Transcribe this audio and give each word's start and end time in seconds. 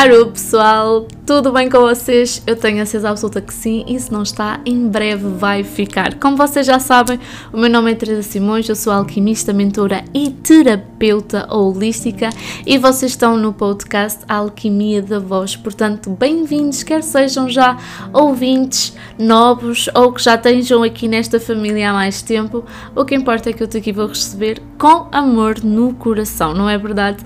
Alô 0.00 0.28
pessoal, 0.28 1.06
tudo 1.26 1.52
bem 1.52 1.68
com 1.68 1.80
vocês? 1.80 2.42
Eu 2.46 2.56
tenho 2.56 2.80
a 2.82 2.86
certeza 2.86 3.10
absoluta 3.10 3.42
que 3.42 3.52
sim, 3.52 3.84
e 3.86 4.00
se 4.00 4.10
não 4.10 4.22
está, 4.22 4.58
em 4.64 4.88
breve 4.88 5.28
vai 5.28 5.62
ficar. 5.62 6.14
Como 6.14 6.38
vocês 6.38 6.64
já 6.64 6.78
sabem, 6.78 7.20
o 7.52 7.58
meu 7.58 7.68
nome 7.68 7.92
é 7.92 7.94
Teresa 7.94 8.22
Simões, 8.22 8.66
eu 8.66 8.74
sou 8.74 8.94
alquimista, 8.94 9.52
mentora 9.52 10.02
e 10.14 10.30
terapeuta 10.30 11.46
holística 11.54 12.30
e 12.64 12.78
vocês 12.78 13.12
estão 13.12 13.36
no 13.36 13.52
podcast 13.52 14.20
Alquimia 14.26 15.02
da 15.02 15.18
Voz. 15.18 15.54
Portanto, 15.54 16.16
bem-vindos, 16.18 16.82
quer 16.82 17.02
sejam 17.02 17.50
já 17.50 17.76
ouvintes 18.10 18.96
novos 19.18 19.90
ou 19.94 20.14
que 20.14 20.22
já 20.22 20.36
estejam 20.36 20.82
aqui 20.82 21.08
nesta 21.08 21.38
família 21.38 21.90
há 21.90 21.92
mais 21.92 22.22
tempo. 22.22 22.64
O 22.96 23.04
que 23.04 23.14
importa 23.14 23.50
é 23.50 23.52
que 23.52 23.62
eu 23.62 23.68
te 23.68 23.76
aqui 23.76 23.92
vou 23.92 24.06
receber 24.06 24.62
com 24.78 25.08
amor 25.12 25.62
no 25.62 25.92
coração, 25.92 26.54
não 26.54 26.70
é 26.70 26.78
verdade? 26.78 27.22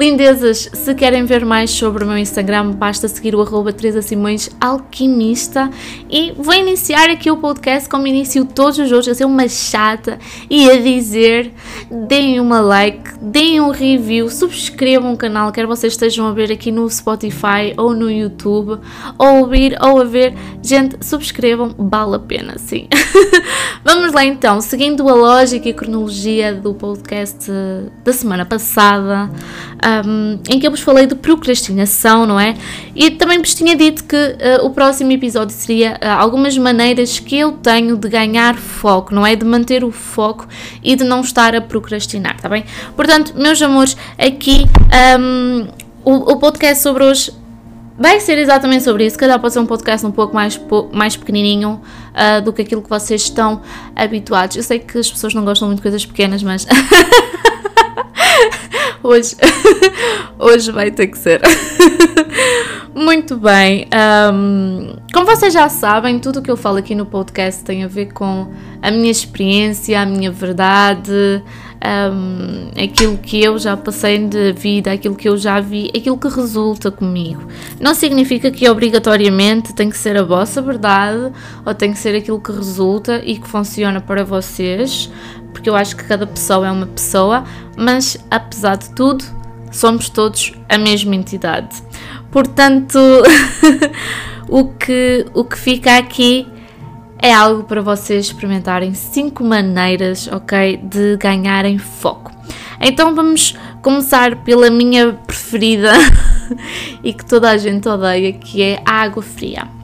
Lindezas, 0.00 0.70
se 0.72 0.94
querem 0.94 1.26
ver 1.26 1.44
mais 1.44 1.70
sobre 1.70 2.04
o 2.04 2.06
meu 2.06 2.16
Instagram, 2.16 2.70
basta 2.70 3.06
seguir 3.06 3.34
o 3.34 3.42
arroba 3.42 3.70
Teresa 3.70 4.00
Simões 4.00 4.48
Alquimista 4.58 5.68
e 6.08 6.32
vou 6.38 6.54
iniciar 6.54 7.10
aqui 7.10 7.30
o 7.30 7.36
podcast 7.36 7.86
como 7.86 8.06
inicio 8.06 8.46
todos 8.46 8.78
os 8.78 8.90
outros, 8.90 9.08
a 9.08 9.14
ser 9.14 9.26
uma 9.26 9.46
chata 9.46 10.18
e 10.48 10.70
a 10.70 10.80
dizer 10.80 11.52
deem 12.08 12.40
uma 12.40 12.62
like, 12.62 13.10
deem 13.20 13.60
um 13.60 13.68
review, 13.68 14.30
subscrevam 14.30 15.12
o 15.12 15.18
canal, 15.18 15.52
quer 15.52 15.66
vocês 15.66 15.92
estejam 15.92 16.26
a 16.26 16.32
ver 16.32 16.50
aqui 16.50 16.72
no 16.72 16.88
Spotify 16.88 17.74
ou 17.76 17.92
no 17.92 18.10
YouTube, 18.10 18.80
ou 19.18 19.40
ouvir 19.40 19.76
ou 19.82 20.00
a 20.00 20.04
ver, 20.04 20.32
gente, 20.62 20.96
subscrevam, 21.04 21.74
vale 21.76 22.16
a 22.16 22.18
pena, 22.18 22.56
sim. 22.56 22.88
Vamos 23.84 24.14
lá 24.14 24.24
então, 24.24 24.62
seguindo 24.62 25.06
a 25.06 25.14
lógica 25.14 25.68
e 25.68 25.74
cronologia 25.74 26.54
do 26.54 26.72
podcast 26.72 27.50
da 28.02 28.14
semana 28.14 28.46
passada 28.46 29.30
um, 30.06 30.38
em 30.48 30.58
que 30.58 30.66
eu 30.66 30.70
vos 30.70 30.80
falei 30.80 31.06
de 31.06 31.14
procrastinação, 31.14 32.26
não 32.26 32.38
é? 32.38 32.54
E 32.94 33.10
também 33.10 33.38
vos 33.38 33.54
tinha 33.54 33.74
dito 33.76 34.04
que 34.04 34.16
uh, 34.16 34.64
o 34.64 34.70
próximo 34.70 35.10
episódio 35.12 35.54
seria 35.54 35.92
uh, 35.94 36.18
algumas 36.18 36.56
maneiras 36.56 37.18
que 37.18 37.38
eu 37.38 37.52
tenho 37.52 37.96
de 37.96 38.08
ganhar 38.08 38.56
foco, 38.56 39.14
não 39.14 39.26
é? 39.26 39.34
De 39.34 39.44
manter 39.44 39.84
o 39.84 39.90
foco 39.90 40.46
e 40.82 40.94
de 40.96 41.04
não 41.04 41.20
estar 41.20 41.54
a 41.54 41.60
procrastinar, 41.60 42.40
tá 42.40 42.48
bem? 42.48 42.64
Portanto, 42.94 43.34
meus 43.36 43.60
amores, 43.62 43.96
aqui 44.18 44.66
um, 45.18 45.68
o, 46.04 46.32
o 46.32 46.36
podcast 46.36 46.82
sobre 46.82 47.04
hoje 47.04 47.32
vai 47.98 48.18
ser 48.18 48.38
exatamente 48.38 48.82
sobre 48.82 49.04
isso. 49.04 49.18
Calhar 49.18 49.38
pode 49.38 49.52
ser 49.52 49.60
um 49.60 49.66
podcast 49.66 50.06
um 50.06 50.10
pouco 50.10 50.34
mais, 50.34 50.58
mais 50.92 51.16
pequenininho 51.16 51.80
uh, 52.14 52.40
do 52.42 52.52
que 52.52 52.62
aquilo 52.62 52.80
que 52.80 52.88
vocês 52.88 53.22
estão 53.22 53.60
habituados. 53.94 54.56
Eu 54.56 54.62
sei 54.62 54.78
que 54.78 54.98
as 54.98 55.10
pessoas 55.10 55.34
não 55.34 55.44
gostam 55.44 55.68
muito 55.68 55.78
de 55.78 55.82
coisas 55.82 56.04
pequenas, 56.06 56.42
mas. 56.42 56.66
hoje, 59.02 59.36
hoje 60.38 60.72
vai 60.72 60.90
ter 60.90 61.08
que 61.08 61.18
ser. 61.18 61.40
Muito 62.94 63.36
bem. 63.36 63.86
Um, 64.32 64.96
como 65.12 65.24
vocês 65.24 65.52
já 65.52 65.68
sabem, 65.68 66.18
tudo 66.18 66.40
o 66.40 66.42
que 66.42 66.50
eu 66.50 66.56
falo 66.56 66.78
aqui 66.78 66.94
no 66.94 67.06
podcast 67.06 67.62
tem 67.62 67.84
a 67.84 67.88
ver 67.88 68.12
com 68.12 68.52
a 68.82 68.90
minha 68.90 69.10
experiência, 69.10 70.00
a 70.00 70.04
minha 70.04 70.30
verdade, 70.30 71.42
um, 71.82 72.70
aquilo 72.82 73.16
que 73.16 73.42
eu 73.42 73.58
já 73.58 73.76
passei 73.76 74.18
de 74.18 74.52
vida, 74.52 74.92
aquilo 74.92 75.14
que 75.14 75.28
eu 75.28 75.36
já 75.36 75.60
vi, 75.60 75.90
aquilo 75.96 76.18
que 76.18 76.28
resulta 76.28 76.90
comigo. 76.90 77.42
Não 77.80 77.94
significa 77.94 78.50
que 78.50 78.68
obrigatoriamente 78.68 79.72
tem 79.72 79.88
que 79.88 79.96
ser 79.96 80.16
a 80.16 80.22
vossa 80.22 80.60
verdade 80.60 81.32
ou 81.64 81.74
tem 81.74 81.92
que 81.92 81.98
ser 81.98 82.14
aquilo 82.14 82.40
que 82.40 82.52
resulta 82.52 83.22
e 83.24 83.38
que 83.38 83.48
funciona 83.48 84.00
para 84.00 84.24
vocês, 84.24 85.10
porque 85.52 85.68
eu 85.68 85.76
acho 85.76 85.96
que 85.96 86.04
cada 86.04 86.26
pessoa 86.26 86.66
é 86.66 86.70
uma 86.70 86.86
pessoa, 86.86 87.44
mas 87.76 88.16
apesar 88.30 88.76
de 88.76 88.90
tudo, 88.90 89.24
somos 89.70 90.08
todos 90.08 90.52
a 90.68 90.78
mesma 90.78 91.14
entidade. 91.14 91.82
Portanto, 92.30 92.98
o, 94.48 94.68
que, 94.68 95.26
o 95.34 95.44
que 95.44 95.58
fica 95.58 95.98
aqui 95.98 96.46
é 97.18 97.32
algo 97.32 97.64
para 97.64 97.82
vocês 97.82 98.26
experimentarem 98.26 98.94
cinco 98.94 99.44
maneiras, 99.44 100.28
ok, 100.28 100.78
de 100.78 101.16
ganharem 101.16 101.78
foco. 101.78 102.30
Então 102.80 103.14
vamos 103.14 103.56
começar 103.82 104.36
pela 104.36 104.70
minha 104.70 105.12
preferida 105.12 105.92
e 107.04 107.12
que 107.12 107.24
toda 107.24 107.50
a 107.50 107.58
gente 107.58 107.88
odeia, 107.88 108.32
que 108.32 108.62
é 108.62 108.82
a 108.86 109.02
água 109.02 109.22
fria. 109.22 109.79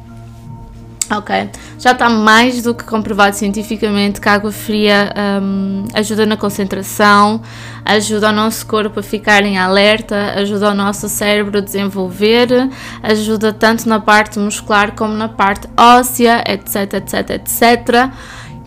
Ok, 1.09 1.51
já 1.79 1.93
está 1.93 2.11
mais 2.11 2.63
do 2.65 2.75
que 2.75 2.83
comprovado 2.83 3.37
cientificamente 3.37 4.21
que 4.21 4.29
a 4.29 4.33
água 4.33 4.51
fria 4.51 5.15
um, 5.41 5.85
ajuda 5.95 6.27
na 6.27 6.37
concentração, 6.37 7.41
ajuda 7.85 8.31
o 8.31 8.33
nosso 8.33 8.67
corpo 8.67 8.99
a 8.99 9.03
ficar 9.05 9.45
em 9.45 9.57
alerta, 9.57 10.33
ajuda 10.35 10.73
o 10.73 10.75
nosso 10.75 11.09
cérebro 11.09 11.59
a 11.59 11.61
desenvolver, 11.61 12.49
ajuda 13.05 13.53
tanto 13.53 13.89
na 13.89 14.01
parte 14.01 14.41
muscular 14.41 14.97
como 14.97 15.15
na 15.15 15.29
parte 15.29 15.69
óssea, 15.77 16.43
etc, 16.45 16.95
etc, 16.95 17.31
etc. 17.31 18.11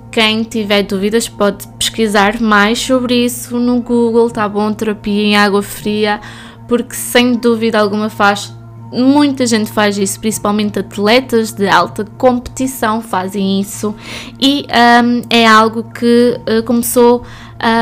Quem 0.09 0.43
tiver 0.43 0.83
dúvidas 0.83 1.27
pode 1.27 1.67
pesquisar 1.77 2.39
mais 2.39 2.79
sobre 2.79 3.25
isso 3.25 3.59
no 3.59 3.81
Google, 3.81 4.31
tá 4.31 4.47
bom? 4.47 4.71
Terapia 4.71 5.23
em 5.23 5.35
água 5.35 5.61
fria, 5.61 6.21
porque 6.69 6.95
sem 6.95 7.33
dúvida 7.33 7.77
alguma 7.77 8.09
faz 8.09 8.57
Muita 8.91 9.45
gente 9.45 9.71
faz 9.71 9.97
isso, 9.97 10.19
principalmente 10.19 10.79
atletas 10.79 11.51
de 11.51 11.67
alta 11.67 12.05
competição 12.17 13.01
fazem 13.01 13.61
isso 13.61 13.95
e 14.39 14.65
um, 15.03 15.21
é 15.29 15.45
algo 15.45 15.83
que 15.83 16.39
uh, 16.39 16.63
começou 16.63 17.23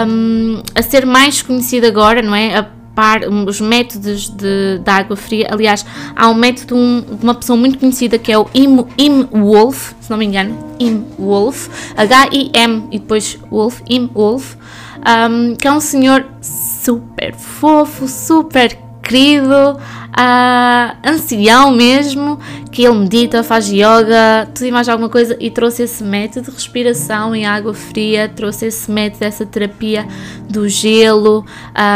um, 0.10 0.62
a 0.76 0.82
ser 0.82 1.06
mais 1.06 1.42
conhecido 1.42 1.88
agora, 1.88 2.22
não 2.22 2.36
é? 2.36 2.58
A 2.58 2.78
par, 2.98 3.22
os 3.30 3.62
métodos 3.62 4.28
de, 4.28 4.80
de 4.80 4.90
água 4.90 5.16
fria. 5.16 5.50
Aliás, 5.52 5.86
há 6.16 6.30
um 6.30 6.34
método 6.34 6.76
um, 6.76 7.02
de 7.02 7.24
uma 7.24 7.36
pessoa 7.36 7.56
muito 7.56 7.78
conhecida 7.78 8.18
que 8.18 8.32
é 8.32 8.40
o 8.40 8.48
Im, 8.56 8.88
Im 8.98 9.28
Wolf, 9.32 9.94
se 10.02 10.10
não 10.10 10.18
me 10.18 10.26
engano, 10.26 10.58
Im 10.80 11.06
Wolf, 11.20 11.70
H-I-M 11.96 12.88
e 12.92 12.98
depois 12.98 13.38
Wolf, 13.52 13.82
Im 13.88 14.10
Wolf, 14.12 14.56
um, 14.98 15.56
que 15.56 15.68
é 15.68 15.72
um 15.72 15.80
senhor 15.80 16.26
super 16.42 17.36
fofo, 17.36 18.08
super 18.08 18.87
querido, 19.08 19.78
uh, 19.78 20.98
ancião 21.04 21.72
mesmo, 21.72 22.38
que 22.72 22.84
ele 22.84 23.00
medita, 23.00 23.42
faz 23.42 23.70
yoga, 23.72 24.48
tudo 24.54 24.68
e 24.68 24.72
mais 24.72 24.90
alguma 24.90 25.08
coisa, 25.08 25.38
e 25.40 25.50
trouxe 25.50 25.84
esse 25.84 26.04
método 26.04 26.48
de 26.48 26.52
respiração 26.52 27.34
em 27.34 27.46
água 27.46 27.74
fria, 27.74 28.28
trouxe 28.28 28.66
esse 28.66 28.92
método 28.92 29.22
dessa 29.22 29.46
terapia 29.46 30.06
do 30.50 30.68
gelo 30.68 31.46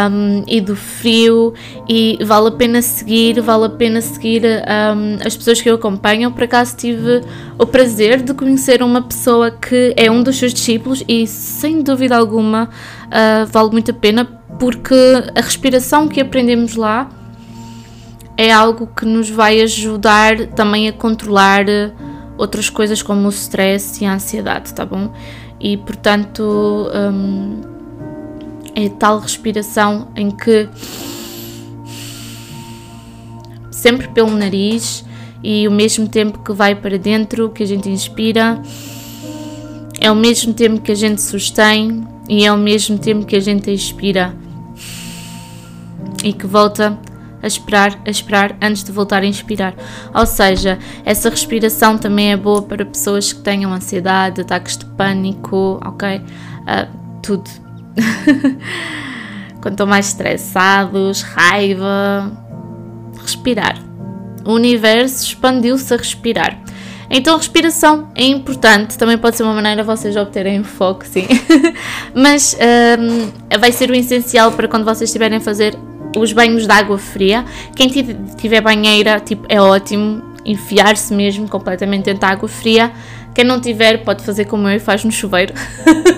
um, 0.09 0.43
e 0.47 0.61
do 0.61 0.75
frio, 0.75 1.53
e 1.87 2.17
vale 2.23 2.47
a 2.47 2.51
pena 2.51 2.81
seguir, 2.81 3.41
vale 3.41 3.65
a 3.65 3.69
pena 3.69 3.99
seguir 3.99 4.43
um, 4.43 5.17
as 5.25 5.35
pessoas 5.35 5.61
que 5.61 5.69
eu 5.69 5.75
acompanho. 5.75 6.31
Por 6.31 6.43
acaso 6.43 6.77
tive 6.77 7.21
o 7.57 7.65
prazer 7.65 8.21
de 8.21 8.33
conhecer 8.33 8.81
uma 8.81 9.01
pessoa 9.01 9.51
que 9.51 9.93
é 9.97 10.09
um 10.09 10.23
dos 10.23 10.37
seus 10.37 10.53
discípulos, 10.53 11.03
e 11.07 11.27
sem 11.27 11.81
dúvida 11.81 12.15
alguma 12.15 12.69
uh, 13.07 13.45
vale 13.51 13.71
muito 13.71 13.91
a 13.91 13.93
pena 13.93 14.40
porque 14.59 14.95
a 15.35 15.41
respiração 15.41 16.07
que 16.07 16.21
aprendemos 16.21 16.75
lá 16.75 17.09
é 18.37 18.51
algo 18.51 18.87
que 18.87 19.05
nos 19.05 19.29
vai 19.29 19.61
ajudar 19.61 20.47
também 20.47 20.87
a 20.87 20.93
controlar 20.93 21.65
outras 22.37 22.69
coisas 22.69 23.01
como 23.03 23.27
o 23.27 23.29
stress 23.29 24.03
e 24.03 24.07
a 24.07 24.13
ansiedade, 24.13 24.73
tá 24.73 24.85
bom? 24.85 25.13
E 25.59 25.77
portanto 25.77 26.89
hum, 27.13 27.61
é 28.75 28.89
tal 28.89 29.19
respiração 29.19 30.07
em 30.15 30.31
que 30.31 30.67
sempre 33.69 34.07
pelo 34.07 34.31
nariz 34.31 35.05
e 35.43 35.67
o 35.67 35.71
mesmo 35.71 36.07
tempo 36.07 36.39
que 36.39 36.51
vai 36.51 36.75
para 36.75 36.97
dentro 36.97 37.49
que 37.49 37.63
a 37.63 37.65
gente 37.65 37.89
inspira 37.89 38.61
é 39.99 40.11
o 40.11 40.15
mesmo 40.15 40.53
tempo 40.53 40.81
que 40.81 40.91
a 40.91 40.95
gente 40.95 41.21
sustém 41.21 42.07
e 42.27 42.45
é 42.45 42.51
o 42.51 42.57
mesmo 42.57 42.97
tempo 42.97 43.25
que 43.25 43.35
a 43.35 43.39
gente 43.39 43.71
expira 43.71 44.35
e 46.23 46.33
que 46.33 46.45
volta 46.45 46.97
a 47.41 47.47
esperar, 47.47 47.99
a 48.05 48.09
esperar 48.09 48.55
antes 48.61 48.83
de 48.83 48.91
voltar 48.91 49.23
a 49.23 49.25
inspirar. 49.25 49.73
Ou 50.13 50.25
seja, 50.25 50.77
essa 51.03 51.29
respiração 51.29 51.97
também 51.97 52.31
é 52.31 52.37
boa 52.37 52.61
para 52.61 52.85
pessoas 52.85 53.33
que 53.33 53.41
tenham 53.41 53.73
ansiedade, 53.73 54.41
ataques 54.41 54.77
de 54.77 54.85
pânico, 54.85 55.79
ok? 55.83 56.17
Uh, 56.17 57.21
tudo. 57.21 57.49
Quando 59.61 59.73
estão 59.73 59.87
mais 59.87 60.07
estressados, 60.07 61.21
raiva, 61.21 62.31
respirar. 63.21 63.77
O 64.45 64.53
universo 64.53 65.23
expandiu-se 65.23 65.93
a 65.93 65.97
respirar. 65.97 66.59
Então, 67.13 67.37
respiração 67.37 68.07
é 68.15 68.23
importante, 68.23 68.97
também 68.97 69.17
pode 69.17 69.35
ser 69.35 69.43
uma 69.43 69.53
maneira 69.53 69.83
vocês 69.83 70.15
obterem 70.15 70.63
foco, 70.63 71.05
sim. 71.05 71.27
Mas 72.15 72.57
um, 72.97 73.57
vai 73.59 73.73
ser 73.73 73.91
o 73.91 73.93
essencial 73.93 74.53
para 74.53 74.67
quando 74.69 74.85
vocês 74.85 75.09
estiverem 75.09 75.37
a 75.37 75.41
fazer 75.41 75.77
os 76.17 76.33
banhos 76.33 76.65
de 76.65 76.71
água 76.71 76.97
fria. 76.97 77.45
Quem 77.75 77.87
tiver 78.37 78.61
banheira, 78.61 79.19
tipo, 79.19 79.45
é 79.49 79.59
ótimo 79.61 80.21
enfiar-se 80.45 81.13
mesmo 81.13 81.47
completamente 81.47 82.05
dentro 82.05 82.21
da 82.21 82.29
água 82.29 82.49
fria. 82.49 82.91
Quem 83.33 83.45
não 83.45 83.61
tiver, 83.61 84.03
pode 84.03 84.23
fazer 84.23 84.45
como 84.45 84.67
eu 84.67 84.75
e 84.75 84.79
faz 84.79 85.03
no 85.03 85.11
chuveiro. 85.11 85.53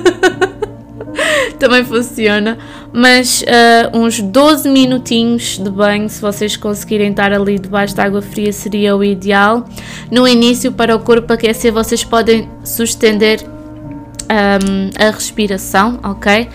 também 1.64 1.86
funciona. 1.86 2.58
Mas 2.92 3.42
uh, 3.42 3.98
uns 3.98 4.20
12 4.20 4.70
minutinhos 4.70 5.58
de 5.58 5.70
banho, 5.70 6.10
se 6.10 6.22
vocês 6.22 6.58
conseguirem 6.58 7.12
estar 7.12 7.32
ali 7.32 7.58
debaixo 7.58 7.96
de 7.96 8.02
água 8.02 8.22
fria, 8.22 8.52
seria 8.52 8.96
o 8.96 9.04
ideal. 9.04 9.66
No 10.12 10.28
início, 10.28 10.72
para 10.72 10.96
o 10.96 11.00
corpo 11.00 11.32
aquecer, 11.32 11.72
vocês 11.72 12.04
podem 12.04 12.50
sustender 12.64 13.42
um, 13.44 14.90
a 15.00 15.12
respiração, 15.12 16.00
ok? 16.04 16.50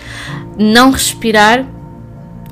Não 0.57 0.91
respirar 0.91 1.65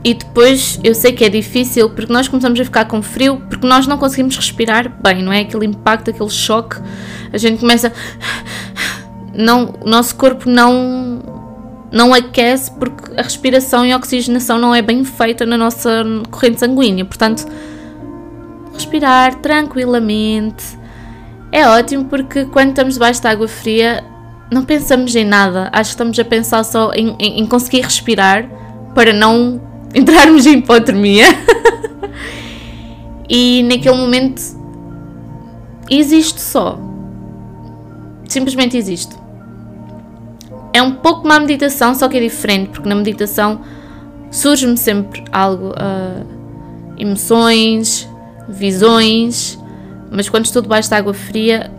e 0.03 0.13
depois 0.13 0.79
eu 0.83 0.93
sei 0.93 1.11
que 1.11 1.25
é 1.25 1.29
difícil 1.29 1.89
porque 1.89 2.11
nós 2.11 2.27
começamos 2.27 2.59
a 2.59 2.63
ficar 2.63 2.85
com 2.85 3.01
frio 3.01 3.41
porque 3.49 3.65
nós 3.67 3.87
não 3.87 3.97
conseguimos 3.97 4.35
respirar 4.35 4.89
bem, 5.01 5.23
não 5.23 5.33
é? 5.33 5.41
Aquele 5.41 5.65
impacto, 5.65 6.09
aquele 6.09 6.29
choque, 6.29 6.77
a 7.31 7.37
gente 7.37 7.59
começa. 7.59 7.91
Não, 9.39 9.75
o 9.81 9.87
nosso 9.87 10.15
corpo 10.15 10.49
não, 10.49 11.21
não 11.91 12.11
aquece 12.11 12.71
porque 12.71 13.13
a 13.15 13.21
respiração 13.21 13.85
e 13.85 13.91
a 13.91 13.97
oxigenação 13.97 14.57
não 14.57 14.73
é 14.73 14.81
bem 14.81 15.03
feita 15.03 15.45
na 15.45 15.55
nossa 15.55 16.03
corrente 16.31 16.59
sanguínea. 16.59 17.05
Portanto, 17.05 17.45
respirar 18.73 19.35
tranquilamente 19.35 20.65
é 21.51 21.67
ótimo 21.67 22.05
porque 22.05 22.45
quando 22.45 22.69
estamos 22.69 22.95
debaixo 22.95 23.21
de 23.21 23.27
água 23.27 23.47
fria 23.47 24.03
não 24.51 24.63
pensamos 24.63 25.15
em 25.15 25.25
nada. 25.25 25.69
Acho 25.71 25.89
que 25.89 25.93
estamos 25.93 26.17
a 26.17 26.25
pensar 26.25 26.63
só 26.63 26.91
em, 26.93 27.15
em, 27.19 27.41
em 27.41 27.45
conseguir 27.45 27.81
respirar 27.81 28.49
para 28.95 29.13
não 29.13 29.61
entrarmos 29.97 30.45
em 30.45 30.59
hipotermia. 30.59 31.25
e 33.27 33.63
naquele 33.63 33.95
momento 33.97 34.41
existe 35.89 36.39
só. 36.39 36.79
Simplesmente 38.27 38.77
existe. 38.77 39.15
É 40.73 40.81
um 40.81 40.91
pouco 40.91 41.25
uma 41.25 41.39
meditação, 41.39 41.95
só 41.95 42.07
que 42.07 42.17
é 42.17 42.19
diferente, 42.19 42.69
porque 42.69 42.87
na 42.87 42.95
meditação 42.95 43.61
surge-me 44.29 44.77
sempre 44.77 45.23
algo, 45.31 45.69
uh, 45.69 46.25
emoções, 46.97 48.07
visões, 48.47 49.57
mas 50.11 50.29
quando 50.29 50.45
estou 50.45 50.61
debaixo 50.61 50.89
de 50.89 50.95
água 50.95 51.13
fria 51.13 51.71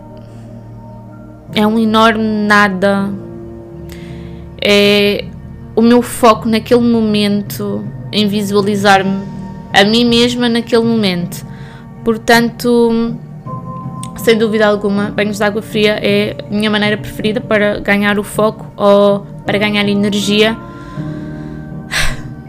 é 1.53 1.65
um 1.65 1.79
enorme 1.79 2.23
nada. 2.23 3.09
É 4.61 5.25
o 5.75 5.81
meu 5.81 6.01
foco 6.01 6.49
naquele 6.49 6.81
momento 6.81 7.85
em 8.11 8.27
visualizar-me 8.27 9.23
a 9.73 9.83
mim 9.83 10.05
mesma 10.05 10.49
naquele 10.49 10.83
momento. 10.83 11.45
Portanto, 12.03 13.15
sem 14.17 14.37
dúvida 14.37 14.67
alguma, 14.67 15.11
banhos 15.11 15.37
de 15.37 15.43
água 15.43 15.61
fria 15.61 15.99
é 16.01 16.35
a 16.47 16.53
minha 16.53 16.69
maneira 16.69 16.97
preferida 16.97 17.39
para 17.39 17.79
ganhar 17.79 18.19
o 18.19 18.23
foco 18.23 18.65
ou 18.75 19.25
para 19.45 19.57
ganhar 19.57 19.87
energia. 19.87 20.57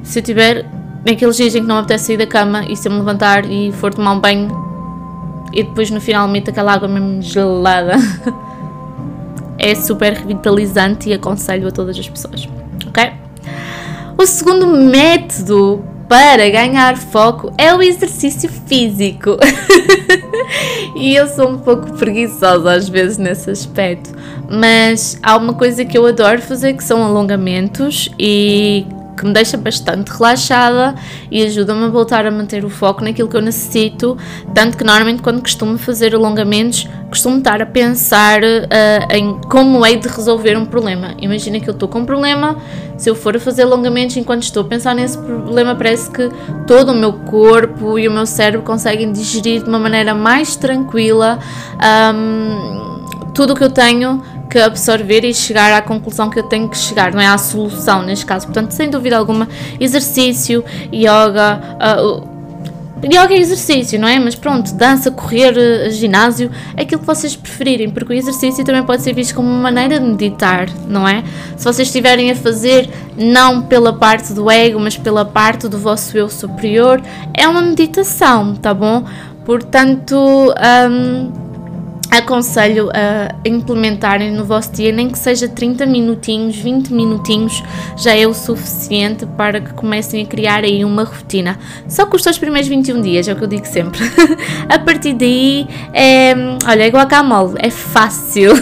Se 0.03 0.19
eu 0.19 0.23
tiver 0.23 0.67
naqueles 1.05 1.37
dias 1.37 1.55
em 1.55 1.63
que 1.63 1.67
não 1.67 1.77
me 1.77 1.81
apetece 1.83 2.07
sair 2.07 2.17
da 2.17 2.27
cama 2.27 2.65
e 2.69 2.77
se 2.77 2.89
eu 2.89 2.93
me 2.93 2.99
levantar 2.99 3.45
e 3.51 3.73
for 3.73 3.95
tomar 3.95 4.13
um 4.13 4.21
banho 4.21 4.49
e 5.53 5.63
depois 5.63 5.91
no 5.91 6.01
final 6.01 6.29
meto 6.29 6.51
aquela 6.51 6.73
água 6.73 6.89
mesmo 6.89 7.23
gelada, 7.23 7.95
é 9.59 9.75
super 9.75 10.13
revitalizante 10.13 11.09
e 11.09 11.13
aconselho 11.13 11.69
a 11.69 11.71
todas 11.71 11.99
as 11.99 12.09
pessoas? 12.09 12.49
O 14.21 14.27
segundo 14.27 14.67
método 14.67 15.83
para 16.07 16.47
ganhar 16.51 16.95
foco 16.99 17.51
é 17.57 17.75
o 17.75 17.81
exercício 17.81 18.51
físico. 18.51 19.39
e 20.95 21.17
eu 21.17 21.27
sou 21.27 21.49
um 21.49 21.57
pouco 21.57 21.95
preguiçosa 21.95 22.71
às 22.71 22.87
vezes 22.87 23.17
nesse 23.17 23.51
aspecto, 23.51 24.11
mas 24.47 25.19
há 25.23 25.39
uma 25.39 25.55
coisa 25.55 25.87
que 25.87 25.97
eu 25.97 26.05
adoro 26.05 26.43
fazer 26.43 26.75
que 26.75 26.85
são 26.85 27.03
alongamentos 27.03 28.11
e 28.19 28.85
que 29.21 29.27
me 29.27 29.35
deixa 29.35 29.59
bastante 29.59 30.09
relaxada 30.11 30.95
e 31.31 31.43
ajuda-me 31.43 31.85
a 31.85 31.89
voltar 31.89 32.25
a 32.25 32.31
manter 32.31 32.65
o 32.65 32.71
foco 32.71 33.05
naquilo 33.05 33.29
que 33.29 33.37
eu 33.37 33.43
necessito. 33.43 34.17
Tanto 34.55 34.79
que 34.79 34.83
normalmente, 34.83 35.21
quando 35.21 35.43
costumo 35.43 35.77
fazer 35.77 36.15
alongamentos, 36.15 36.89
costumo 37.11 37.37
estar 37.37 37.61
a 37.61 37.67
pensar 37.67 38.43
uh, 38.43 39.13
em 39.13 39.39
como 39.43 39.85
hei 39.85 39.97
de 39.97 40.09
resolver 40.09 40.57
um 40.57 40.65
problema. 40.65 41.15
Imagina 41.21 41.61
que 41.61 41.69
eu 41.69 41.75
estou 41.75 41.87
com 41.87 41.99
um 41.99 42.07
problema, 42.07 42.57
se 42.97 43.11
eu 43.11 43.15
for 43.15 43.37
a 43.37 43.41
fazer 43.41 43.65
alongamentos 43.65 44.17
enquanto 44.17 44.43
estou 44.43 44.63
a 44.63 44.67
pensar 44.67 44.95
nesse 44.95 45.19
problema, 45.19 45.75
parece 45.75 46.11
que 46.11 46.31
todo 46.67 46.93
o 46.93 46.95
meu 46.95 47.13
corpo 47.13 47.99
e 47.99 48.09
o 48.09 48.11
meu 48.11 48.25
cérebro 48.25 48.63
conseguem 48.63 49.13
digerir 49.13 49.63
de 49.63 49.69
uma 49.69 49.79
maneira 49.79 50.15
mais 50.15 50.57
tranquila 50.57 51.39
um, 52.15 53.33
tudo 53.35 53.53
o 53.53 53.57
que 53.57 53.65
eu 53.65 53.71
tenho 53.71 54.23
que 54.51 54.59
absorver 54.59 55.25
e 55.25 55.33
chegar 55.33 55.73
à 55.73 55.81
conclusão 55.81 56.29
que 56.29 56.39
eu 56.39 56.43
tenho 56.43 56.69
que 56.69 56.77
chegar, 56.77 57.13
não 57.13 57.21
é 57.21 57.27
à 57.27 57.39
solução 57.39 58.03
neste 58.03 58.27
caso. 58.27 58.47
Portanto, 58.47 58.73
sem 58.73 58.91
dúvida 58.91 59.17
alguma, 59.17 59.49
exercício, 59.79 60.65
yoga. 60.93 61.61
Uh, 61.81 62.29
yoga 63.05 63.33
é 63.33 63.39
exercício, 63.39 63.99
não 63.99 64.09
é? 64.09 64.19
Mas 64.19 64.35
pronto, 64.35 64.75
dança, 64.75 65.11
correr, 65.11 65.55
uh, 65.57 65.91
ginásio, 65.91 66.51
aquilo 66.77 67.01
que 67.01 67.07
vocês 67.07 67.37
preferirem, 67.37 67.91
porque 67.91 68.13
o 68.13 68.17
exercício 68.17 68.65
também 68.65 68.83
pode 68.83 69.03
ser 69.03 69.15
visto 69.15 69.35
como 69.37 69.49
uma 69.49 69.61
maneira 69.61 70.01
de 70.01 70.05
meditar, 70.05 70.69
não 70.89 71.07
é? 71.07 71.23
Se 71.57 71.65
vocês 71.65 71.87
estiverem 71.87 72.33
a 72.33 72.35
fazer 72.35 72.91
não 73.17 73.63
pela 73.63 73.93
parte 73.93 74.33
do 74.33 74.51
ego, 74.51 74.81
mas 74.81 74.97
pela 74.97 75.25
parte 75.25 75.69
do 75.69 75.79
vosso 75.79 76.19
eu 76.19 76.29
superior, 76.29 77.01
é 77.33 77.47
uma 77.47 77.63
meditação, 77.63 78.57
tá 78.57 78.75
bom? 78.75 79.05
Portanto, 79.45 80.53
um, 80.91 81.50
aconselho 82.11 82.91
a 82.93 83.35
implementarem 83.49 84.33
no 84.33 84.45
vosso 84.45 84.73
dia, 84.73 84.91
nem 84.91 85.09
que 85.09 85.19
seja 85.19 85.49
30 85.49 85.87
minutinhos, 85.87 86.57
20 86.57 86.93
minutinhos, 86.93 87.63
já 87.97 88.15
é 88.15 88.27
o 88.27 88.35
suficiente 88.35 89.25
para 89.25 89.61
que 89.61 89.73
comecem 89.75 90.23
a 90.23 90.27
criar 90.27 90.65
aí 90.65 90.85
uma 90.85 91.05
rotina. 91.05 91.59
Só 91.89 92.07
custa 92.07 92.31
os 92.31 92.39
primeiros 92.39 92.69
21 92.69 93.01
dias, 93.01 93.29
é 93.29 93.33
o 93.33 93.37
que 93.37 93.45
eu 93.45 93.49
digo 93.49 93.67
sempre. 93.67 94.01
a 94.69 94.79
partir 94.79 95.15
daí, 95.15 95.67
é, 95.93 96.35
olha, 96.67 96.83
é 96.83 96.89
guacamole, 96.89 97.55
é 97.59 97.71
fácil. 97.71 98.53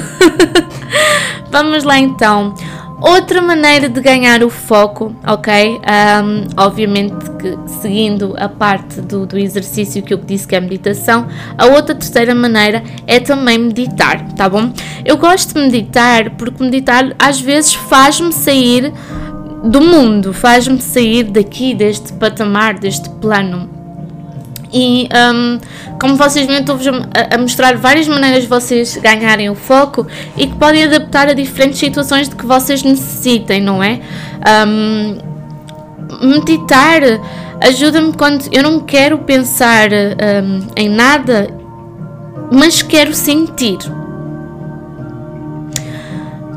Vamos 1.50 1.84
lá 1.84 1.98
então. 1.98 2.54
Outra 3.00 3.40
maneira 3.40 3.88
de 3.88 4.00
ganhar 4.00 4.42
o 4.42 4.50
foco, 4.50 5.14
ok? 5.24 5.78
Um, 5.78 6.46
obviamente 6.56 7.14
que 7.38 7.56
seguindo 7.80 8.34
a 8.36 8.48
parte 8.48 9.00
do, 9.00 9.24
do, 9.24 9.38
exercício 9.38 10.02
que 10.02 10.12
eu 10.12 10.18
disse 10.18 10.48
que 10.48 10.56
é 10.56 10.60
meditação, 10.60 11.28
a 11.56 11.66
outra 11.66 11.94
terceira 11.94 12.34
maneira 12.34 12.82
é 13.06 13.20
também 13.20 13.56
meditar, 13.56 14.32
tá 14.32 14.48
bom? 14.48 14.72
Eu 15.04 15.16
gosto 15.16 15.54
de 15.54 15.60
meditar 15.60 16.30
porque 16.30 16.60
meditar 16.62 17.14
às 17.20 17.40
vezes 17.40 17.72
faz-me 17.72 18.32
sair 18.32 18.92
do 19.62 19.80
mundo, 19.80 20.32
faz-me 20.32 20.80
sair 20.80 21.22
daqui, 21.22 21.74
deste 21.74 22.12
patamar, 22.14 22.80
deste 22.80 23.08
plano. 23.10 23.77
E 24.72 25.08
um, 25.34 25.58
como 25.98 26.16
vocês 26.16 26.46
viram, 26.46 26.60
estou-vos 26.60 26.86
a, 26.86 27.34
a, 27.34 27.38
mostrar 27.38 27.76
várias 27.76 28.06
maneiras 28.06 28.42
de 28.42 28.48
vocês 28.48 28.96
ganharem 28.96 29.48
o 29.48 29.54
foco 29.54 30.06
e 30.36 30.46
que 30.46 30.54
podem 30.56 30.84
adaptar 30.84 31.28
a 31.28 31.32
diferentes 31.32 31.78
situações 31.78 32.28
de 32.28 32.36
que 32.36 32.44
vocês 32.44 32.82
necessitem, 32.82 33.60
não 33.60 33.82
é? 33.82 34.00
Um, 34.66 35.18
meditar 36.22 37.00
ajuda-me 37.60 38.12
quando 38.12 38.44
eu 38.52 38.62
não 38.62 38.80
quero 38.80 39.18
pensar 39.18 39.88
um, 39.90 40.66
em 40.76 40.88
nada, 40.88 41.48
mas 42.52 42.82
quero 42.82 43.14
sentir. 43.14 43.78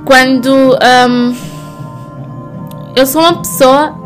Quando 0.06 0.78
hum, 1.10 1.36
eu 2.96 3.06
sou 3.06 3.22
uma 3.22 3.38
pessoa 3.38 4.01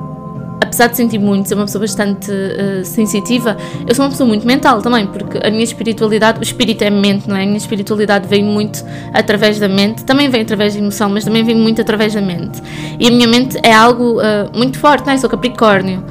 apesar 0.61 0.87
de 0.87 0.97
sentir 0.97 1.19
muito, 1.19 1.47
ser 1.47 1.55
uma 1.55 1.65
pessoa 1.65 1.81
bastante 1.81 2.31
uh, 2.31 2.83
sensitiva, 2.83 3.57
eu 3.87 3.93
sou 3.93 4.05
uma 4.05 4.11
pessoa 4.11 4.27
muito 4.27 4.45
mental 4.45 4.81
também, 4.81 5.07
porque 5.07 5.37
a 5.45 5.49
minha 5.49 5.63
espiritualidade, 5.63 6.39
o 6.39 6.43
espírito 6.43 6.83
é 6.83 6.89
mente, 6.89 7.29
não 7.29 7.35
é? 7.35 7.43
A 7.43 7.45
minha 7.45 7.57
espiritualidade 7.57 8.27
vem 8.27 8.43
muito 8.43 8.83
através 9.13 9.59
da 9.59 9.67
mente, 9.67 10.03
também 10.03 10.29
vem 10.29 10.41
através 10.41 10.73
da 10.73 10.79
emoção, 10.79 11.09
mas 11.09 11.23
também 11.23 11.43
vem 11.43 11.55
muito 11.55 11.81
através 11.81 12.13
da 12.13 12.21
mente. 12.21 12.61
E 12.99 13.07
a 13.07 13.11
minha 13.11 13.27
mente 13.27 13.57
é 13.63 13.73
algo 13.73 14.19
uh, 14.19 14.55
muito 14.55 14.77
forte, 14.79 15.05
não 15.05 15.13
é? 15.13 15.15
Eu 15.15 15.19
sou 15.19 15.29
Capricórnio. 15.29 16.03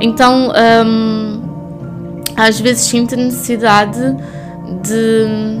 Então, 0.00 0.50
um, 0.86 1.42
às 2.36 2.58
vezes 2.58 2.84
sinto 2.84 3.14
a 3.14 3.18
necessidade 3.18 4.16
de. 4.82 5.60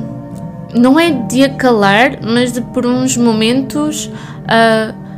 Não 0.72 0.98
é 0.98 1.10
de 1.10 1.42
acalar, 1.44 2.18
mas 2.22 2.52
de 2.52 2.60
por 2.60 2.86
uns 2.86 3.16
momentos. 3.16 4.06
Uh, 4.06 5.09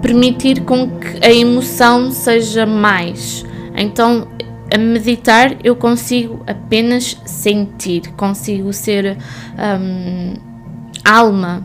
permitir 0.00 0.62
com 0.62 0.98
que 0.98 1.24
a 1.24 1.32
emoção 1.32 2.10
seja 2.10 2.66
mais. 2.66 3.44
Então, 3.74 4.28
a 4.72 4.78
meditar 4.78 5.56
eu 5.64 5.74
consigo 5.74 6.42
apenas 6.46 7.16
sentir, 7.24 8.12
consigo 8.16 8.72
ser 8.72 9.18
um, 9.58 10.34
alma, 11.04 11.64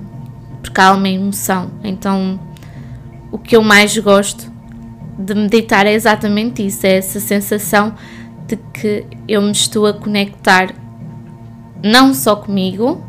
porque 0.62 0.82
a 0.82 0.88
alma 0.88 1.08
é 1.08 1.12
emoção. 1.12 1.72
Então, 1.84 2.39
o 3.32 3.38
que 3.38 3.56
eu 3.56 3.62
mais 3.62 3.98
gosto 3.98 4.51
de 5.18 5.36
meditar 5.36 5.86
é 5.86 5.94
exatamente 5.94 6.65
isso: 6.65 6.86
é 6.86 6.98
essa 6.98 7.20
sensação 7.20 7.94
de 8.48 8.58
que 8.74 9.06
eu 9.27 9.42
me 9.42 9.51
estou 9.51 9.86
a 9.86 9.94
conectar 9.94 10.74
não 11.84 12.13
só 12.13 12.36
comigo, 12.36 13.04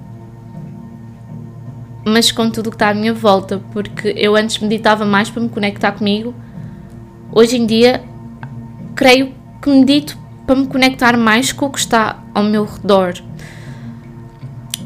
mas 2.08 2.30
com 2.30 2.48
tudo 2.48 2.70
que 2.70 2.76
está 2.76 2.90
à 2.90 2.94
minha 2.94 3.12
volta, 3.12 3.60
porque 3.72 4.14
eu 4.16 4.36
antes 4.36 4.60
meditava 4.60 5.04
mais 5.04 5.28
para 5.28 5.42
me 5.42 5.48
conectar 5.48 5.90
comigo. 5.90 6.32
Hoje 7.32 7.56
em 7.56 7.66
dia, 7.66 8.00
creio 8.94 9.34
que 9.60 9.68
medito 9.68 10.16
para 10.46 10.54
me 10.54 10.68
conectar 10.68 11.16
mais 11.16 11.50
com 11.50 11.66
o 11.66 11.70
que 11.70 11.80
está 11.80 12.22
ao 12.32 12.44
meu 12.44 12.64
redor. 12.64 13.14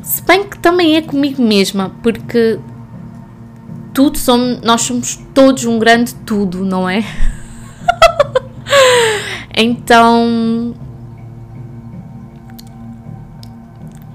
Se 0.02 0.22
bem 0.22 0.48
que 0.48 0.58
também 0.58 0.96
é 0.96 1.02
comigo 1.02 1.42
mesma, 1.42 1.92
porque 2.02 2.58
tudo 3.92 4.16
somos, 4.16 4.62
nós 4.62 4.80
somos 4.80 5.16
todos 5.34 5.66
um 5.66 5.78
grande 5.78 6.14
tudo, 6.14 6.64
não 6.64 6.88
é? 6.88 7.04
então 9.54 10.74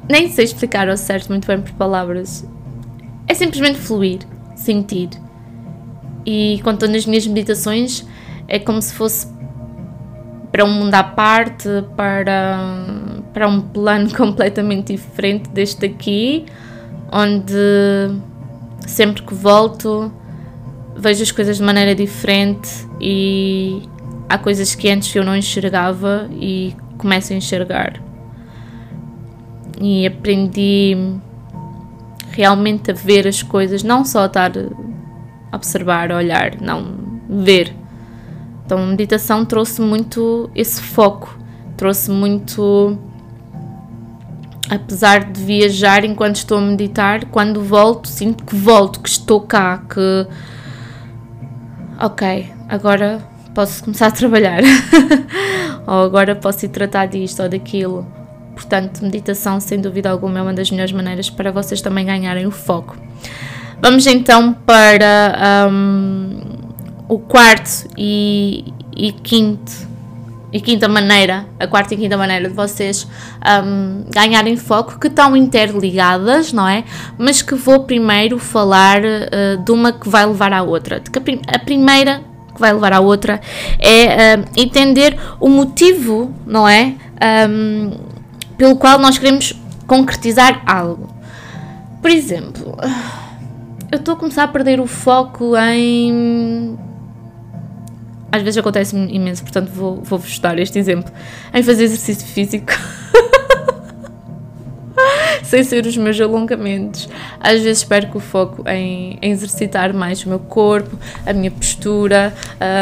nem 0.10 0.28
sei 0.32 0.46
explicar 0.46 0.90
ao 0.90 0.98
certo 0.98 1.30
muito 1.30 1.46
bem 1.46 1.62
por 1.62 1.72
palavras. 1.74 2.55
É 3.28 3.34
simplesmente 3.34 3.80
fluir, 3.80 4.20
sentir. 4.56 5.10
E 6.26 6.60
quando 6.64 6.76
estou 6.76 6.90
nas 6.90 7.06
minhas 7.06 7.26
meditações, 7.28 8.06
é 8.48 8.60
como 8.60 8.82
se 8.82 8.94
fosse 8.94 9.28
para 10.52 10.64
um 10.64 10.72
mundo 10.72 10.94
à 10.94 11.04
parte, 11.04 11.68
para, 11.98 12.58
para 13.34 13.48
um 13.48 13.62
plano 13.62 14.10
completamente 14.16 14.94
diferente 14.94 15.50
deste 15.50 15.86
aqui, 15.86 16.46
onde 17.12 17.54
sempre 18.88 19.22
que 19.24 19.34
volto 19.34 20.12
vejo 20.96 21.22
as 21.24 21.32
coisas 21.32 21.58
de 21.58 21.64
maneira 21.64 21.94
diferente 21.94 22.70
e 23.02 23.82
há 24.30 24.38
coisas 24.38 24.74
que 24.74 24.90
antes 24.90 25.14
eu 25.14 25.24
não 25.24 25.36
enxergava 25.36 26.30
e 26.32 26.74
começo 26.98 27.34
a 27.34 27.36
enxergar. 27.36 28.02
E 29.82 30.08
aprendi 30.08 30.96
realmente 32.36 32.92
a 32.92 32.94
ver 32.94 33.28
as 33.28 33.42
coisas, 33.42 33.84
não 33.84 34.04
só 34.06 34.26
estar 34.26 34.52
a 35.52 35.56
observar, 35.56 36.12
a 36.12 36.18
olhar, 36.18 36.60
não, 36.62 36.96
ver 37.30 37.74
então 38.66 38.80
a 38.80 38.86
meditação 38.86 39.46
trouxe 39.46 39.80
muito 39.80 40.50
esse 40.56 40.82
foco, 40.82 41.38
trouxe 41.78 42.10
muito. 42.10 42.98
Apesar 44.68 45.32
de 45.32 45.40
viajar 45.44 46.04
enquanto 46.04 46.38
estou 46.38 46.58
a 46.58 46.62
meditar, 46.62 47.26
quando 47.26 47.62
volto, 47.62 48.08
sinto 48.08 48.44
que 48.44 48.56
volto, 48.56 49.00
que 49.00 49.10
estou 49.10 49.42
cá, 49.42 49.84
que. 49.88 50.28
Ok, 52.04 52.52
agora 52.68 53.20
posso 53.54 53.84
começar 53.84 54.08
a 54.08 54.12
trabalhar. 54.12 54.64
ou 55.86 56.04
agora 56.04 56.36
posso 56.36 56.66
ir 56.66 56.70
tratar 56.70 57.06
disto 57.06 57.44
ou 57.44 57.50
daquilo. 57.50 58.08
Portanto, 58.56 59.02
meditação, 59.04 59.60
sem 59.60 59.80
dúvida 59.80 60.10
alguma, 60.10 60.40
é 60.40 60.42
uma 60.42 60.54
das 60.54 60.72
melhores 60.72 60.94
maneiras 60.94 61.30
para 61.30 61.52
vocês 61.52 61.82
também 61.82 62.06
ganharem 62.06 62.48
o 62.48 62.52
foco. 62.52 62.98
Vamos 63.80 64.08
então 64.08 64.54
para. 64.54 65.68
Um, 65.70 66.56
o 67.08 67.20
quarto 67.20 67.88
e, 67.98 68.74
e 68.96 69.12
quinto 69.12 69.96
e 70.52 70.62
quinta 70.62 70.88
maneira, 70.88 71.46
a 71.60 71.68
quarta 71.68 71.94
e 71.94 71.98
quinta 71.98 72.16
maneira 72.16 72.48
de 72.48 72.56
vocês 72.56 73.06
um, 73.66 74.06
ganharem 74.10 74.56
foco, 74.56 74.98
que 74.98 75.08
estão 75.08 75.36
interligadas, 75.36 76.54
não 76.54 76.66
é? 76.66 76.86
Mas 77.18 77.42
que 77.42 77.56
vou 77.56 77.84
primeiro 77.84 78.40
falar 78.40 79.02
uh, 79.02 79.62
de 79.62 79.72
uma 79.72 79.92
que 79.92 80.08
vai 80.08 80.26
levar 80.26 80.54
à 80.54 80.64
outra. 80.64 81.02
De 81.02 81.12
que 81.12 81.20
a, 81.20 81.22
prim 81.22 81.42
a 81.46 81.60
primeira 81.60 82.22
que 82.54 82.62
vai 82.62 82.72
levar 82.72 82.94
à 82.94 83.02
outra 83.02 83.42
é 83.78 84.38
uh, 84.38 84.46
entender 84.56 85.18
o 85.42 85.50
motivo, 85.50 86.34
não 86.48 86.66
é? 86.66 86.94
Um, 87.50 88.15
pelo 88.58 88.76
qual 88.76 89.00
nós 89.00 89.18
queremos 89.18 89.54
concretizar 89.88 90.64
algo. 90.66 91.14
Por 92.02 92.12
exemplo, 92.12 92.78
eu 93.92 93.98
estou 93.98 94.14
a 94.14 94.18
começar 94.18 94.44
a 94.44 94.48
perder 94.48 94.80
o 94.80 94.88
foco 94.88 95.56
em 95.58 96.78
às 98.32 98.42
vezes 98.42 98.58
acontece 98.58 98.96
imenso, 98.96 99.44
portanto 99.44 99.70
vou, 99.70 100.02
vou-vos 100.04 100.40
dar 100.40 100.60
este 100.60 100.78
exemplo, 100.78 101.12
em 101.54 101.64
fazer 101.64 101.86
exercício 101.86 102.28
físico. 102.28 102.74
sem 105.46 105.64
ser 105.64 105.86
os 105.86 105.96
meus 105.96 106.20
alongamentos. 106.20 107.08
Às 107.40 107.62
vezes 107.62 107.84
perco 107.84 108.18
o 108.18 108.22
foco 108.22 108.68
em, 108.68 109.18
em 109.22 109.32
exercitar 109.32 109.94
mais 109.94 110.24
o 110.26 110.30
meu 110.30 110.40
corpo, 110.40 110.98
a 111.26 111.34
minha 111.34 111.52
postura, 111.52 112.34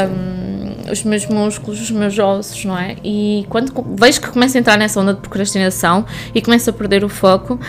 um, 0.09 0.91
os 0.91 1.03
meus 1.03 1.25
músculos, 1.27 1.81
os 1.81 1.91
meus 1.91 2.17
ossos, 2.17 2.65
não 2.65 2.77
é? 2.77 2.95
E 3.03 3.45
quando 3.49 3.73
vejo 3.97 4.21
que 4.21 4.29
começo 4.29 4.57
a 4.57 4.59
entrar 4.59 4.77
nessa 4.77 4.99
onda 4.99 5.13
de 5.13 5.19
procrastinação 5.19 6.05
e 6.33 6.41
começo 6.41 6.69
a 6.69 6.73
perder 6.73 7.03
o 7.03 7.09
foco, 7.09 7.55
uh, 7.55 7.59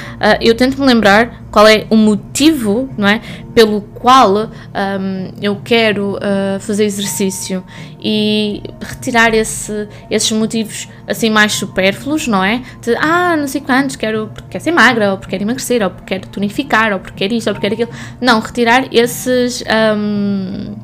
eu 0.40 0.54
tento 0.54 0.80
me 0.80 0.86
lembrar 0.86 1.44
qual 1.50 1.66
é 1.66 1.86
o 1.90 1.96
motivo, 1.96 2.88
não 2.96 3.06
é? 3.06 3.20
Pelo 3.54 3.80
qual 3.80 4.46
um, 4.46 5.30
eu 5.40 5.60
quero 5.64 6.16
uh, 6.16 6.58
fazer 6.60 6.84
exercício 6.84 7.62
e 8.02 8.62
retirar 8.80 9.32
esse, 9.32 9.88
esses 10.10 10.30
motivos 10.32 10.88
assim 11.06 11.30
mais 11.30 11.52
supérfluos, 11.52 12.26
não 12.26 12.42
é? 12.42 12.62
De, 12.82 12.94
ah, 12.96 13.36
não 13.36 13.46
sei 13.46 13.60
quantos, 13.60 13.96
quero 13.96 14.30
quero 14.50 14.62
ser 14.62 14.72
magra, 14.84 15.12
ou 15.12 15.18
porque 15.18 15.30
quero 15.30 15.44
emagrecer, 15.44 15.82
ou 15.82 15.90
porque 15.90 16.14
quero 16.14 16.28
tonificar, 16.28 16.92
ou 16.92 17.00
porque 17.00 17.16
quero 17.16 17.34
isto, 17.34 17.48
ou 17.48 17.54
porque 17.54 17.68
quero 17.68 17.82
aquilo. 17.82 17.98
Não, 18.20 18.40
retirar 18.40 18.88
esses. 18.92 19.62
Um, 19.96 20.74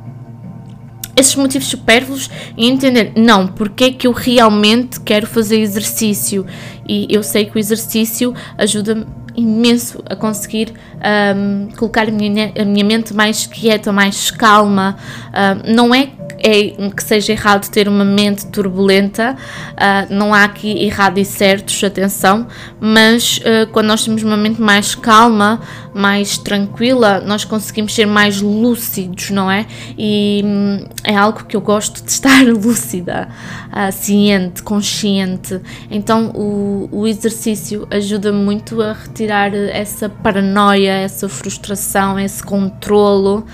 esses 1.16 1.34
motivos 1.36 1.68
supérfluos 1.68 2.30
e 2.56 2.66
entender, 2.66 3.12
não, 3.14 3.46
porque 3.46 3.84
é 3.84 3.92
que 3.92 4.06
eu 4.06 4.12
realmente 4.12 4.98
quero 5.00 5.26
fazer 5.26 5.58
exercício. 5.58 6.46
E 6.88 7.06
eu 7.10 7.22
sei 7.22 7.44
que 7.44 7.56
o 7.56 7.58
exercício 7.58 8.34
ajuda-me 8.56 9.06
imenso 9.36 10.02
a 10.08 10.16
conseguir 10.16 10.72
um, 11.36 11.68
colocar 11.76 12.08
a 12.08 12.10
minha, 12.10 12.52
a 12.58 12.64
minha 12.64 12.84
mente 12.84 13.12
mais 13.12 13.46
quieta, 13.46 13.92
mais 13.92 14.30
calma. 14.30 14.96
Um, 15.68 15.74
não 15.74 15.94
é 15.94 16.08
é 16.42 16.90
que 16.90 17.02
seja 17.02 17.32
errado 17.32 17.68
ter 17.70 17.86
uma 17.86 18.04
mente 18.04 18.46
turbulenta, 18.46 19.36
uh, 19.72 20.12
não 20.12 20.32
há 20.32 20.44
aqui 20.44 20.84
errado 20.84 21.18
e 21.18 21.24
certos, 21.24 21.82
atenção, 21.84 22.46
mas 22.80 23.38
uh, 23.38 23.70
quando 23.70 23.86
nós 23.86 24.04
temos 24.04 24.22
uma 24.22 24.36
mente 24.36 24.60
mais 24.60 24.94
calma, 24.94 25.60
mais 25.94 26.38
tranquila, 26.38 27.20
nós 27.20 27.44
conseguimos 27.44 27.94
ser 27.94 28.06
mais 28.06 28.40
lúcidos, 28.40 29.30
não 29.30 29.50
é? 29.50 29.66
E 29.98 30.42
hum, 30.44 30.84
é 31.04 31.14
algo 31.14 31.44
que 31.44 31.56
eu 31.56 31.60
gosto 31.60 32.02
de 32.02 32.10
estar 32.10 32.42
lúcida, 32.46 33.28
uh, 33.68 33.92
ciente, 33.92 34.62
consciente. 34.62 35.60
Então 35.90 36.30
o, 36.34 36.88
o 36.90 37.06
exercício 37.06 37.86
ajuda 37.90 38.32
muito 38.32 38.80
a 38.80 38.92
retirar 38.92 39.52
essa 39.54 40.08
paranoia, 40.08 40.92
essa 40.92 41.28
frustração, 41.28 42.18
esse 42.18 42.42
controlo 42.42 43.44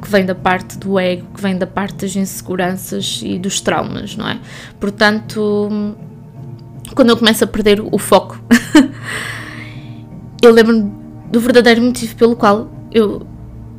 que 0.00 0.08
vem 0.08 0.24
da 0.24 0.36
parte 0.36 0.78
do 0.78 0.98
ego, 0.98 1.26
que 1.34 1.42
vem 1.42 1.58
da 1.58 1.66
parte 1.66 1.97
das 1.98 2.16
inseguranças 2.16 3.20
e 3.24 3.38
dos 3.38 3.60
traumas, 3.60 4.16
não 4.16 4.28
é? 4.28 4.38
Portanto, 4.78 5.68
quando 6.94 7.10
eu 7.10 7.16
começo 7.16 7.44
a 7.44 7.46
perder 7.46 7.80
o 7.80 7.98
foco, 7.98 8.40
eu 10.42 10.52
lembro-me 10.52 10.92
do 11.30 11.40
verdadeiro 11.40 11.82
motivo 11.82 12.16
pelo 12.16 12.36
qual 12.36 12.70
eu, 12.92 13.26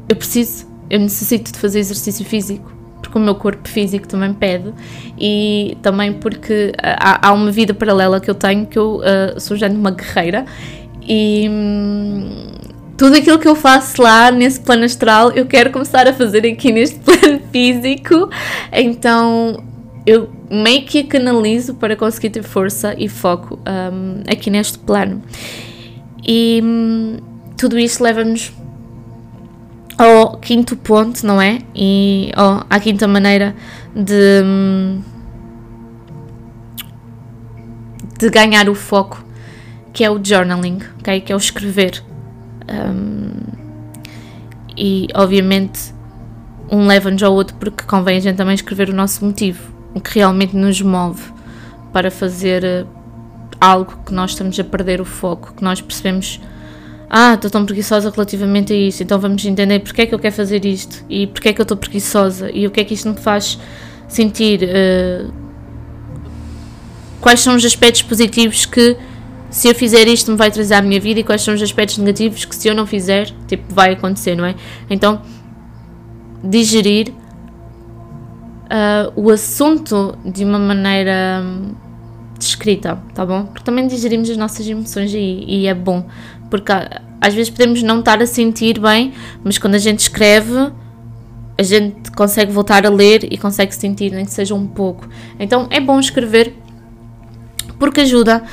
eu 0.08 0.16
preciso, 0.16 0.68
eu 0.90 1.00
necessito 1.00 1.52
de 1.52 1.60
fazer 1.60 1.80
exercício 1.80 2.26
físico 2.26 2.80
porque 3.02 3.18
o 3.18 3.22
meu 3.22 3.36
corpo 3.36 3.68
físico 3.68 4.08
também 4.08 4.34
pede 4.34 4.74
e 5.18 5.78
também 5.82 6.14
porque 6.14 6.74
há, 6.78 7.30
há 7.30 7.34
uma 7.34 7.50
vida 7.50 7.74
paralela 7.74 8.20
que 8.20 8.30
eu 8.30 8.36
tenho 8.36 8.66
que 8.66 8.78
eu 8.78 8.98
uh, 8.98 9.40
sou 9.40 9.58
já 9.58 9.68
uma 9.68 9.92
guerreira 9.92 10.46
e 11.08 11.48
hum, 11.50 12.52
tudo 13.00 13.16
aquilo 13.16 13.40
que 13.40 13.48
eu 13.48 13.56
faço 13.56 14.02
lá 14.02 14.30
nesse 14.30 14.60
plano 14.60 14.84
astral, 14.84 15.32
eu 15.32 15.46
quero 15.46 15.72
começar 15.72 16.06
a 16.06 16.14
fazer 16.14 16.46
aqui 16.46 16.70
neste 16.74 17.00
plano 17.00 17.40
físico. 17.50 18.30
Então 18.74 19.64
eu 20.06 20.30
meio 20.52 20.84
que 20.84 21.06
canalizo 21.06 21.76
para 21.76 21.96
conseguir 21.96 22.30
ter 22.30 22.44
força 22.44 22.94
e 22.98 23.08
foco 23.08 23.58
um, 23.60 24.22
aqui 24.30 24.50
neste 24.50 24.78
plano. 24.80 25.24
E 26.28 26.60
hum, 26.62 27.20
tudo 27.58 27.80
isto 27.80 28.04
leva-nos 28.04 28.52
ao 29.98 30.38
quinto 30.38 30.76
ponto, 30.76 31.26
não 31.26 31.42
é? 31.42 31.60
E 31.74 32.34
oh, 32.38 32.66
à 32.70 32.82
quinta 32.82 33.08
maneira 33.08 33.56
de, 33.96 34.44
hum, 34.44 35.02
de 38.18 38.30
ganhar 38.30 38.68
o 38.68 38.76
foco, 38.76 39.24
que 39.94 40.04
é 40.04 40.12
o 40.12 40.20
journaling, 40.22 40.80
okay? 41.00 41.22
que 41.22 41.32
é 41.32 41.36
o 41.36 41.38
escrever. 41.38 42.09
Um, 42.70 43.70
e 44.78 45.08
obviamente 45.14 45.94
um 46.72 46.86
leva-nos 46.86 47.22
ao 47.24 47.34
outro 47.34 47.56
porque 47.60 47.84
convém 47.84 48.18
a 48.18 48.20
gente 48.20 48.38
também 48.38 48.56
escrever 48.56 48.90
o 48.90 48.94
nosso 48.94 49.26
motivo, 49.26 49.74
o 49.94 50.00
que 50.00 50.16
realmente 50.16 50.56
nos 50.56 50.82
move 50.82 51.22
para 51.92 52.12
fazer 52.12 52.64
eh, 52.64 52.86
algo 53.60 54.00
que 54.06 54.14
nós 54.14 54.32
estamos 54.32 54.58
a 54.60 54.64
perder 54.64 55.02
o 55.02 55.06
foco, 55.06 55.54
que 55.56 55.64
nós 55.64 55.82
percebemos, 55.82 56.40
ah, 57.10 57.34
estou 57.34 57.50
tão 57.50 57.66
preguiçosa 57.66 58.12
relativamente 58.12 58.72
a 58.72 58.76
isto, 58.76 59.02
então 59.02 59.20
vamos 59.20 59.44
entender 59.44 59.80
porque 59.80 60.04
é 60.04 60.06
que 60.06 60.14
eu 60.14 60.20
quero 60.20 60.36
fazer 60.36 60.64
isto 60.64 61.04
e 61.10 61.26
porque 61.28 61.50
é 61.50 61.54
que 61.54 61.60
eu 61.60 61.64
estou 61.64 61.76
preguiçosa 61.76 62.52
e 62.52 62.68
o 62.68 62.72
que 62.72 62.80
é 62.80 62.84
que 62.84 62.94
isto 62.94 63.10
me 63.10 63.18
faz 63.18 63.60
sentir, 64.08 64.62
uh, 64.64 65.34
quais 67.20 67.40
são 67.40 67.56
os 67.56 67.66
aspectos 67.66 68.04
positivos 68.04 68.66
que 68.66 68.96
se 69.50 69.68
eu 69.68 69.76
fizer 69.76 70.08
isto 70.08 70.32
me 70.32 70.38
vai 70.38 70.52
trazer 70.52 70.76
à 70.76 70.82
minha 70.82 71.00
vida 71.00 71.20
e 71.20 71.24
quais 71.24 71.42
são 71.42 71.54
os 71.54 71.62
aspectos 71.62 71.98
negativos 71.98 72.46
que 72.46 72.56
se 72.56 72.68
eu 72.68 72.76
não 72.76 72.86
fizer, 72.86 73.32
tipo, 73.48 73.74
vai 73.74 73.94
acontecer, 73.94 74.36
não 74.36 74.46
é? 74.46 74.56
Então, 74.90 75.22
digerir 76.44 77.14
uh, 78.70 79.12
o 79.16 79.32
assunto 79.32 80.18
de 80.24 80.46
uma 80.46 80.60
maneira 80.60 81.42
hum, 81.44 81.74
descrita, 82.38 83.02
tá 83.14 83.26
bom? 83.26 83.46
Porque 83.46 83.64
também 83.64 83.88
digerimos 83.88 84.30
as 84.30 84.38
nossas 84.38 84.68
emoções 84.68 85.14
e, 85.14 85.46
e 85.48 85.68
é 85.68 85.74
bom, 85.74 86.06
porque 86.50 86.72
às 87.20 87.34
vezes 87.34 87.50
podemos 87.50 87.84
não 87.84 88.00
estar 88.00 88.22
a 88.22 88.26
sentir 88.26 88.80
bem, 88.80 89.14
mas 89.44 89.58
quando 89.58 89.76
a 89.76 89.80
gente 89.80 90.00
escreve, 90.00 90.72
a 91.58 91.64
gente 91.64 92.12
consegue 92.12 92.52
voltar 92.52 92.86
a 92.86 92.90
ler 92.90 93.28
e 93.30 93.38
consegue 93.38 93.76
sentir, 93.76 94.12
nem 94.12 94.24
que 94.24 94.32
seja 94.32 94.56
um 94.56 94.66
pouco. 94.66 95.10
Então 95.38 95.68
é 95.70 95.80
bom 95.80 96.00
escrever 96.00 96.54
porque 97.80 98.02
ajuda 98.02 98.44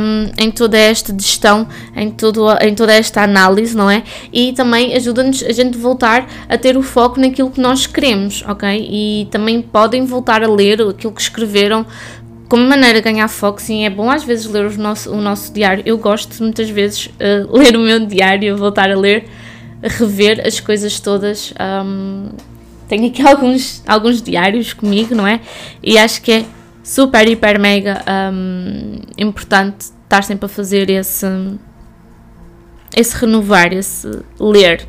um, 0.00 0.30
em 0.36 0.50
toda 0.50 0.76
esta 0.76 1.14
gestão, 1.16 1.66
em, 1.96 2.10
todo, 2.10 2.46
em 2.60 2.74
toda 2.74 2.92
esta 2.92 3.22
análise, 3.22 3.76
não 3.76 3.88
é? 3.88 4.02
E 4.32 4.52
também 4.52 4.94
ajuda-nos 4.94 5.42
a 5.44 5.52
gente 5.52 5.78
voltar 5.78 6.28
a 6.48 6.58
ter 6.58 6.76
o 6.76 6.82
foco 6.82 7.20
naquilo 7.20 7.50
que 7.50 7.60
nós 7.60 7.86
queremos, 7.86 8.44
ok? 8.46 8.68
E 8.90 9.28
também 9.30 9.62
podem 9.62 10.04
voltar 10.04 10.42
a 10.42 10.48
ler 10.48 10.82
aquilo 10.82 11.12
que 11.12 11.22
escreveram 11.22 11.86
como 12.48 12.68
maneira 12.68 13.00
de 13.00 13.04
ganhar 13.04 13.28
foco, 13.28 13.62
sim, 13.62 13.86
é 13.86 13.88
bom 13.88 14.10
às 14.10 14.24
vezes 14.24 14.44
ler 14.44 14.66
o 14.66 14.78
nosso, 14.78 15.10
o 15.10 15.22
nosso 15.22 15.50
diário. 15.54 15.82
Eu 15.86 15.96
gosto 15.96 16.42
muitas 16.42 16.68
vezes 16.68 17.06
uh, 17.06 17.48
ler 17.56 17.74
o 17.74 17.80
meu 17.80 18.04
diário, 18.04 18.54
voltar 18.58 18.90
a 18.90 18.94
ler, 18.94 19.24
rever 19.82 20.46
as 20.46 20.60
coisas 20.60 21.00
todas. 21.00 21.54
Um, 21.58 22.28
tenho 22.88 23.06
aqui 23.06 23.22
alguns, 23.26 23.82
alguns 23.86 24.20
diários 24.20 24.74
comigo, 24.74 25.14
não 25.14 25.26
é? 25.26 25.40
E 25.82 25.96
acho 25.96 26.20
que 26.20 26.30
é 26.30 26.44
super, 26.82 27.26
hiper, 27.28 27.58
mega 27.60 28.02
um, 28.32 28.98
importante 29.16 29.92
estar 30.02 30.22
sempre 30.24 30.46
a 30.46 30.48
fazer 30.48 30.90
esse, 30.90 31.26
esse 32.96 33.16
renovar, 33.16 33.72
esse 33.72 34.08
ler. 34.38 34.86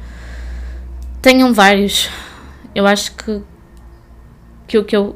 Tenham 1.21 1.53
vários. 1.53 2.09
Eu 2.75 2.85
acho 2.87 3.15
que, 3.15 3.41
que 4.67 4.77
o 4.77 4.83
que 4.83 4.95
eu 4.95 5.15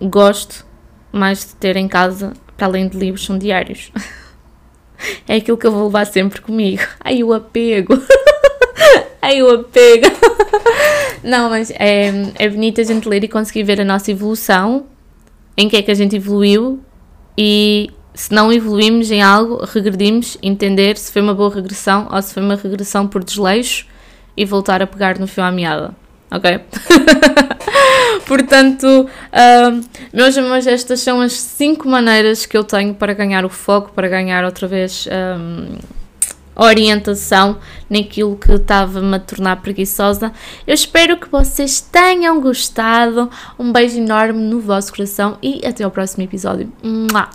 gosto 0.00 0.66
mais 1.12 1.40
de 1.40 1.54
ter 1.54 1.76
em 1.76 1.86
casa, 1.86 2.32
para 2.56 2.66
além 2.66 2.88
de 2.88 2.96
livros, 2.98 3.24
são 3.24 3.38
diários. 3.38 3.92
é 5.28 5.36
aquilo 5.36 5.56
que 5.56 5.66
eu 5.66 5.72
vou 5.72 5.84
levar 5.84 6.06
sempre 6.06 6.40
comigo. 6.40 6.82
Ai, 7.00 7.22
o 7.22 7.32
apego! 7.32 7.94
Ai, 9.20 9.42
o 9.42 9.50
apego! 9.50 10.06
Não, 11.22 11.50
mas 11.50 11.70
é, 11.72 12.10
é 12.36 12.48
bonito 12.48 12.80
a 12.80 12.84
gente 12.84 13.08
ler 13.08 13.22
e 13.24 13.28
conseguir 13.28 13.64
ver 13.64 13.80
a 13.80 13.84
nossa 13.84 14.10
evolução, 14.10 14.86
em 15.58 15.68
que 15.68 15.76
é 15.76 15.82
que 15.82 15.90
a 15.90 15.94
gente 15.94 16.14
evoluiu 16.14 16.80
e 17.36 17.90
se 18.14 18.32
não 18.32 18.52
evoluímos 18.52 19.10
em 19.10 19.20
algo, 19.20 19.64
regredimos, 19.64 20.38
entender 20.40 20.96
se 20.96 21.10
foi 21.12 21.20
uma 21.20 21.34
boa 21.34 21.52
regressão 21.52 22.08
ou 22.12 22.22
se 22.22 22.32
foi 22.32 22.44
uma 22.44 22.54
regressão 22.54 23.08
por 23.08 23.24
desleixo 23.24 23.84
e 24.36 24.44
voltar 24.44 24.80
a 24.80 24.86
pegar 24.86 25.18
no 25.18 25.26
fio 25.26 25.42
à 25.42 25.50
meada. 25.50 25.96
Ok? 26.30 26.60
Portanto, 28.26 28.86
uh, 28.86 29.84
meus 30.12 30.38
amores, 30.38 30.68
estas 30.68 31.00
são 31.00 31.20
as 31.20 31.32
5 31.32 31.88
maneiras 31.88 32.46
que 32.46 32.56
eu 32.56 32.62
tenho 32.62 32.94
para 32.94 33.12
ganhar 33.12 33.44
o 33.44 33.48
foco, 33.48 33.90
para 33.92 34.06
ganhar 34.06 34.44
outra 34.44 34.68
vez 34.68 35.08
um, 35.10 35.76
orientação 36.58 37.58
naquilo 37.88 38.36
que 38.36 38.52
estava-me 38.52 39.14
a 39.14 39.20
tornar 39.20 39.62
preguiçosa. 39.62 40.32
Eu 40.66 40.74
espero 40.74 41.16
que 41.16 41.28
vocês 41.28 41.80
tenham 41.80 42.40
gostado. 42.40 43.30
Um 43.58 43.72
beijo 43.72 43.98
enorme 43.98 44.40
no 44.40 44.60
vosso 44.60 44.92
coração 44.92 45.38
e 45.40 45.64
até 45.64 45.84
ao 45.84 45.90
próximo 45.90 46.24
episódio. 46.24 46.70
Mua! 46.82 47.28